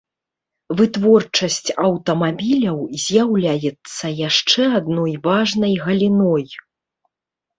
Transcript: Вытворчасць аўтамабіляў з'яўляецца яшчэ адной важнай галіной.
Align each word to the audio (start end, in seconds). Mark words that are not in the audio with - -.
Вытворчасць 0.77 1.69
аўтамабіляў 1.89 2.79
з'яўляецца 3.03 4.05
яшчэ 4.27 4.63
адной 4.79 5.13
важнай 5.27 5.73
галіной. 5.85 6.45